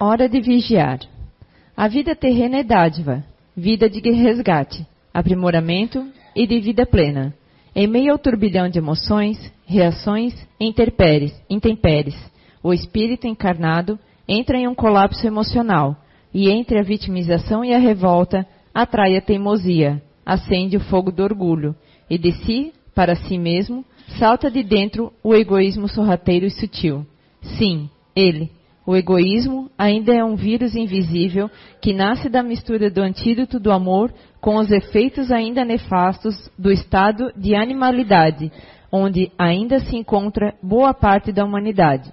[0.00, 1.00] Hora de vigiar.
[1.76, 3.24] A vida terrena é dádiva,
[3.56, 7.34] vida de resgate, aprimoramento e de vida plena.
[7.74, 10.72] Em meio ao turbilhão de emoções, reações e
[11.50, 12.16] intempéries,
[12.62, 13.98] o espírito encarnado
[14.28, 15.96] entra em um colapso emocional
[16.32, 21.74] e entre a vitimização e a revolta atrai a teimosia, acende o fogo do orgulho
[22.08, 23.84] e de si para si mesmo
[24.16, 27.04] salta de dentro o egoísmo sorrateiro e sutil.
[27.58, 28.48] Sim, ele,
[28.88, 34.10] o egoísmo, ainda é um vírus invisível que nasce da mistura do antídoto do amor
[34.40, 38.50] com os efeitos ainda nefastos do estado de animalidade,
[38.90, 42.10] onde ainda se encontra boa parte da humanidade.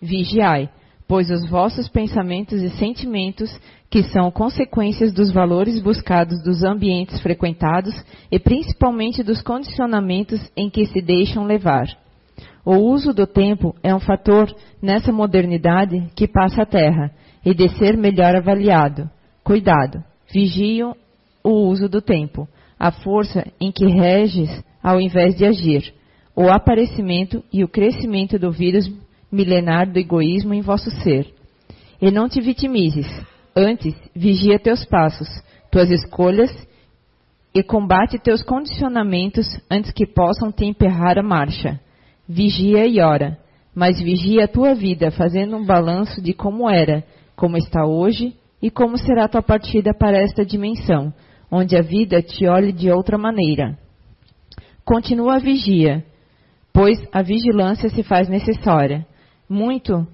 [0.00, 0.70] Vigiai,
[1.06, 3.54] pois os vossos pensamentos e sentimentos,
[3.90, 7.94] que são consequências dos valores buscados dos ambientes frequentados
[8.32, 12.02] e principalmente dos condicionamentos em que se deixam levar.
[12.64, 17.10] O uso do tempo é um fator nessa modernidade que passa a terra
[17.44, 19.10] e de ser melhor avaliado.
[19.42, 20.96] Cuidado, vigiam
[21.42, 25.94] o uso do tempo, a força em que reges ao invés de agir,
[26.36, 28.90] o aparecimento e o crescimento do vírus
[29.32, 31.32] milenar do egoísmo em vosso ser.
[32.00, 33.06] E não te vitimizes,
[33.56, 35.28] antes vigia teus passos,
[35.70, 36.50] tuas escolhas
[37.54, 41.80] e combate teus condicionamentos antes que possam te emperrar a marcha.
[42.28, 43.38] Vigia e ora,
[43.74, 47.04] mas vigia a tua vida fazendo um balanço de como era,
[47.36, 51.12] como está hoje e como será tua partida para esta dimensão,
[51.50, 53.78] onde a vida te olhe de outra maneira.
[54.84, 56.04] Continua a vigia,
[56.72, 59.06] pois a vigilância se faz necessária
[59.48, 60.06] muito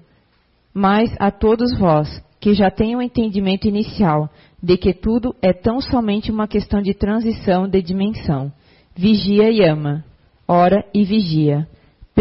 [0.73, 4.29] mais a todos vós, que já têm o entendimento inicial
[4.61, 8.51] de que tudo é tão somente uma questão de transição de dimensão.
[8.95, 10.03] Vigia e ama.
[10.47, 11.67] Ora e vigia.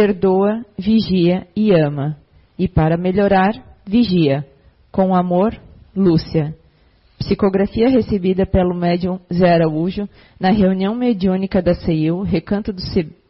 [0.00, 2.16] Perdoa, vigia e ama.
[2.58, 3.52] E para melhorar,
[3.84, 4.46] vigia.
[4.90, 5.54] Com amor,
[5.94, 6.56] Lúcia.
[7.18, 10.08] Psicografia recebida pelo médium Zé Araújo
[10.40, 12.80] na reunião mediúnica da CEIU, Recanto do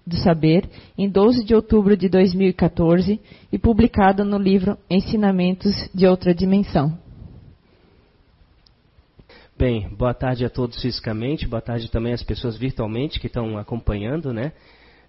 [0.07, 3.21] do Saber, em 12 de outubro de 2014
[3.51, 6.97] e publicado no livro Ensinamentos de Outra Dimensão.
[9.59, 14.33] Bem, boa tarde a todos fisicamente, boa tarde também às pessoas virtualmente que estão acompanhando,
[14.33, 14.53] né?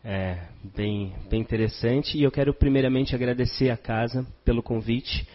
[0.03, 0.37] É,
[0.75, 2.17] bem, bem interessante.
[2.17, 5.27] E eu quero primeiramente agradecer a casa pelo convite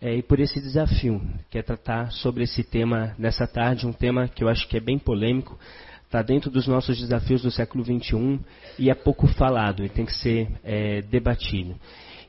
[0.00, 1.20] é, e por esse desafio,
[1.50, 4.80] que é tratar sobre esse tema nessa tarde, um tema que eu acho que é
[4.80, 5.58] bem polêmico,
[6.04, 8.38] está dentro dos nossos desafios do século XXI
[8.78, 11.74] e é pouco falado e tem que ser é, debatido.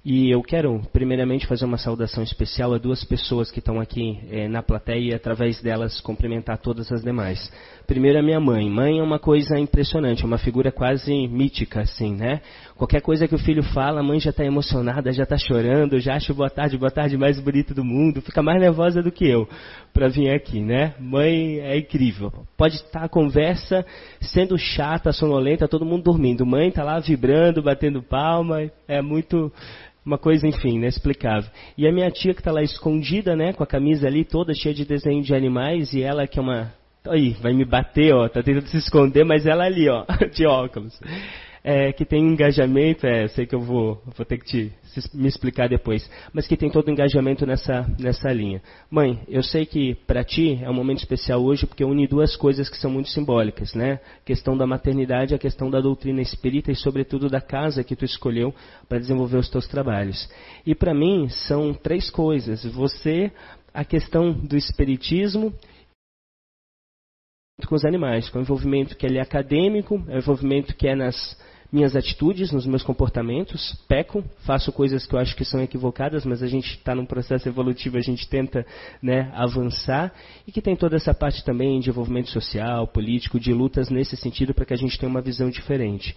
[0.07, 4.47] E eu quero, primeiramente, fazer uma saudação especial a duas pessoas que estão aqui é,
[4.47, 7.51] na plateia e, através delas, cumprimentar todas as demais.
[7.87, 8.69] Primeiro, a minha mãe.
[8.69, 12.41] Mãe é uma coisa impressionante, é uma figura quase mítica, assim, né?
[12.77, 16.13] Qualquer coisa que o filho fala, a mãe já está emocionada, já está chorando, já
[16.13, 19.49] acha boa tarde, boa tarde mais bonito do mundo, fica mais nervosa do que eu
[19.91, 20.93] para vir aqui, né?
[20.99, 22.31] Mãe é incrível.
[22.55, 23.83] Pode estar a conversa
[24.21, 26.45] sendo chata, sonolenta, todo mundo dormindo.
[26.45, 29.51] Mãe está lá vibrando, batendo palma, é muito
[30.05, 31.49] uma coisa, enfim, inexplicável.
[31.77, 34.75] E a minha tia que está lá escondida, né, com a camisa ali toda cheia
[34.75, 36.73] de desenho de animais, e ela que é uma.
[37.07, 40.99] Aí, vai me bater, ó, tá tentando se esconder, mas ela ali, ó, de óculos
[41.67, 44.71] é, que tem engajamento, é, sei que eu vou, vou ter que te,
[45.15, 48.61] me explicar depois, mas que tem todo engajamento nessa, nessa linha.
[48.87, 52.69] Mãe, eu sei que para ti é um momento especial hoje porque une duas coisas
[52.69, 53.93] que são muito simbólicas, né?
[54.21, 57.95] A questão da maternidade e a questão da doutrina espírita e, sobretudo, da casa que
[57.95, 58.53] tu escolheu
[58.87, 60.29] para desenvolver os teus trabalhos.
[60.67, 62.63] E para mim são três coisas.
[62.63, 63.31] Você,
[63.73, 65.51] a questão do espiritismo
[67.67, 70.93] com os animais, com o envolvimento que ele é acadêmico, é o envolvimento que é
[70.93, 71.35] nas
[71.75, 76.41] minhas atitudes, nos meus comportamentos, peco, faço coisas que eu acho que são equivocadas, mas
[76.41, 78.65] a gente está num processo evolutivo, a gente tenta
[79.03, 80.13] né, avançar,
[80.47, 84.53] e que tem toda essa parte também de envolvimento social, político, de lutas nesse sentido,
[84.53, 86.15] para que a gente tenha uma visão diferente.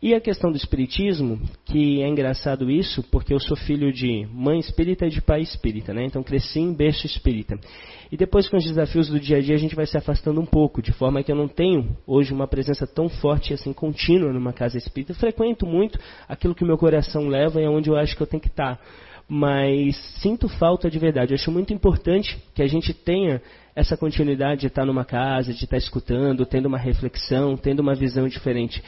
[0.00, 4.58] E a questão do espiritismo, que é engraçado isso, porque eu sou filho de mãe
[4.58, 6.04] espírita e de pai espírita, né?
[6.04, 7.58] Então cresci em berço espírita.
[8.12, 10.44] E depois com os desafios do dia a dia a gente vai se afastando um
[10.44, 14.52] pouco, de forma que eu não tenho hoje uma presença tão forte assim contínua numa
[14.52, 15.12] casa espírita.
[15.12, 18.22] Eu frequento muito aquilo que o meu coração leva e é onde eu acho que
[18.22, 18.78] eu tenho que estar.
[19.26, 21.32] Mas sinto falta de verdade.
[21.32, 23.40] Eu acho muito importante que a gente tenha
[23.74, 28.28] essa continuidade de estar numa casa, de estar escutando, tendo uma reflexão, tendo uma visão
[28.28, 28.80] diferente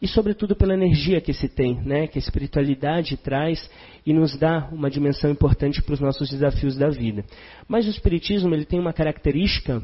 [0.00, 3.70] e sobretudo pela energia que se tem, né, que a espiritualidade traz
[4.04, 7.24] e nos dá uma dimensão importante para os nossos desafios da vida.
[7.66, 9.82] Mas o espiritismo ele tem uma característica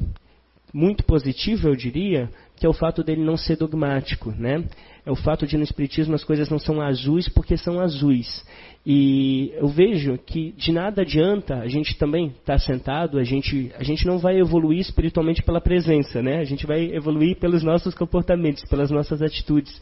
[0.73, 4.65] muito positivo, eu diria, que é o fato dele não ser dogmático, né?
[5.05, 8.45] É o fato de no espiritismo as coisas não são azuis porque são azuis.
[8.85, 13.73] E eu vejo que de nada adianta a gente também estar tá sentado, a gente,
[13.79, 16.39] a gente não vai evoluir espiritualmente pela presença, né?
[16.39, 19.81] A gente vai evoluir pelos nossos comportamentos, pelas nossas atitudes.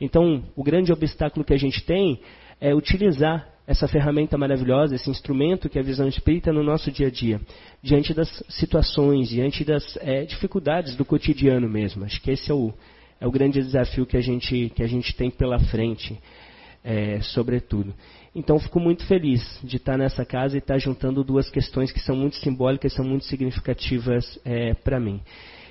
[0.00, 2.20] Então, o grande obstáculo que a gente tem
[2.60, 7.06] é utilizar essa ferramenta maravilhosa, esse instrumento que é a visão espírita no nosso dia
[7.06, 7.40] a dia,
[7.80, 12.04] diante das situações, diante das é, dificuldades do cotidiano mesmo.
[12.04, 12.74] Acho que esse é o,
[13.20, 16.18] é o grande desafio que a gente, que a gente tem pela frente,
[16.82, 17.94] é, sobretudo.
[18.34, 22.16] Então, fico muito feliz de estar nessa casa e estar juntando duas questões que são
[22.16, 25.20] muito simbólicas, são muito significativas é, para mim.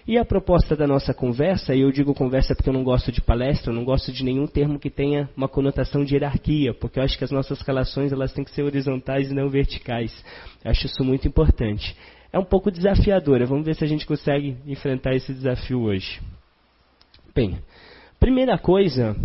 [0.09, 3.21] E a proposta da nossa conversa, e eu digo conversa porque eu não gosto de
[3.21, 7.03] palestra, eu não gosto de nenhum termo que tenha uma conotação de hierarquia, porque eu
[7.03, 10.11] acho que as nossas relações elas têm que ser horizontais e não verticais.
[10.65, 11.95] Eu acho isso muito importante.
[12.33, 16.19] É um pouco desafiadora, vamos ver se a gente consegue enfrentar esse desafio hoje.
[17.35, 17.59] Bem,
[18.19, 19.15] primeira coisa,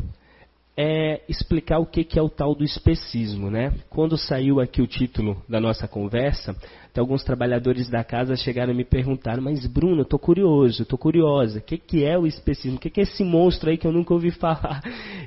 [0.76, 3.50] é explicar o que é o tal do especismo.
[3.50, 3.73] Né?
[3.88, 6.56] Quando saiu aqui o título da nossa conversa,
[6.87, 11.59] até alguns trabalhadores da casa chegaram a me perguntar, mas Bruno, estou curioso, estou curiosa,
[11.59, 12.76] o que, que é o especismo?
[12.76, 14.81] O que, que é esse monstro aí que eu nunca ouvi falar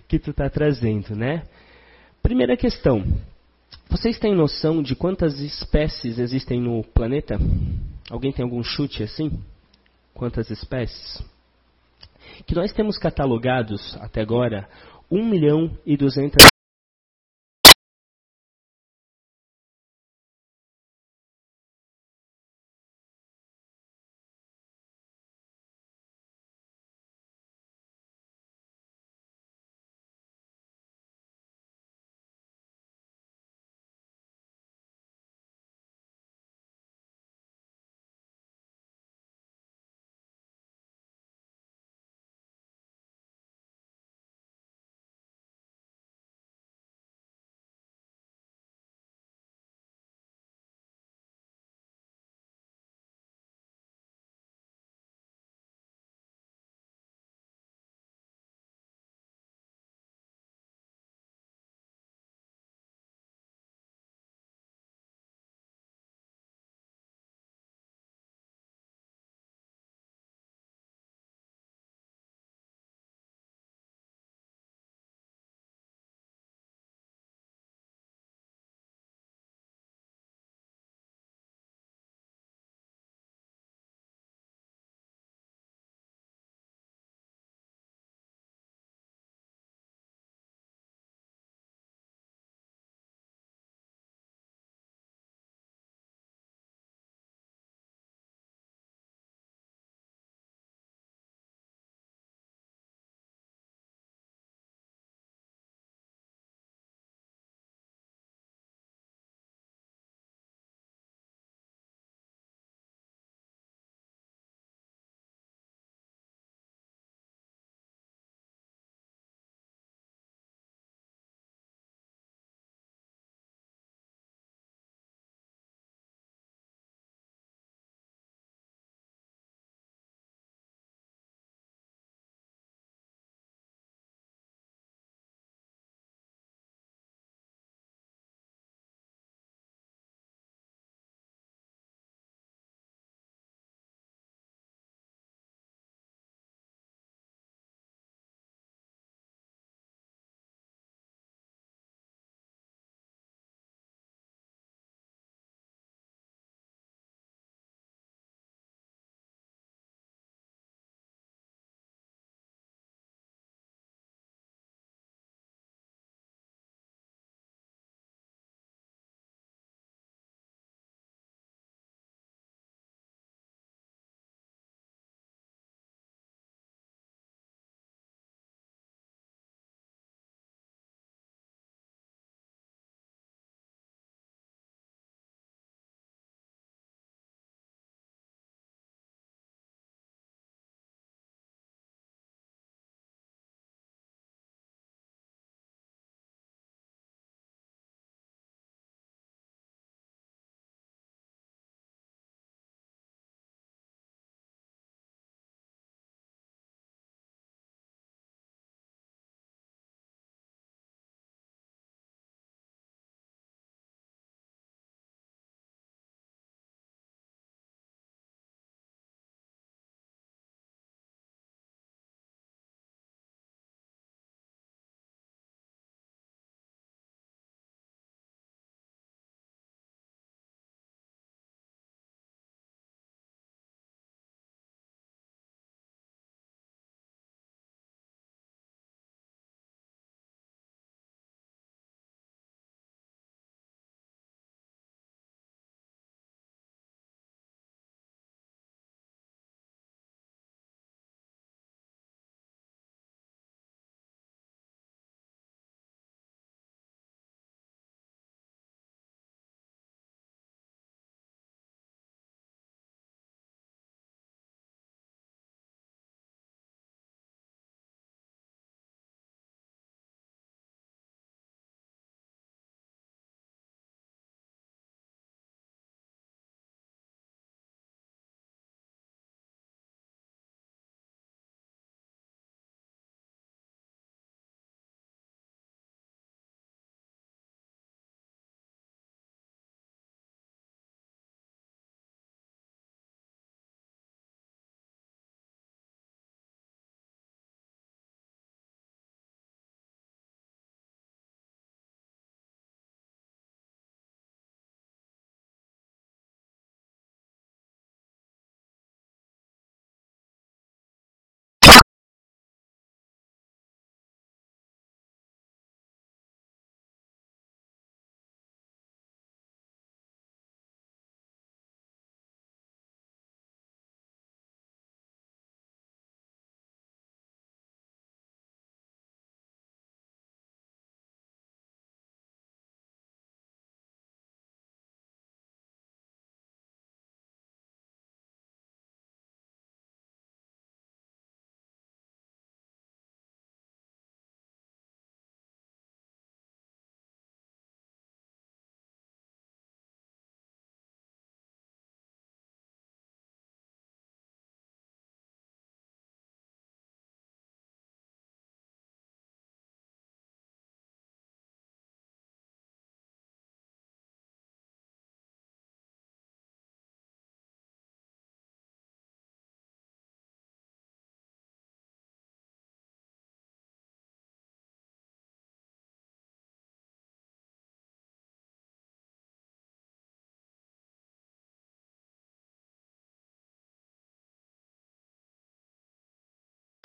[0.08, 1.16] que tu está trazendo?
[1.16, 1.44] Né?
[2.22, 3.04] Primeira questão,
[3.90, 7.40] vocês têm noção de quantas espécies existem no planeta?
[8.10, 9.32] Alguém tem algum chute assim?
[10.14, 11.24] Quantas espécies?
[12.46, 14.68] Que nós temos catalogados até agora
[15.10, 16.57] 1 milhão e 200